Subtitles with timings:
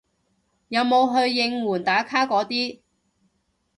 [0.69, 2.79] 有冇去應援打卡嗰啲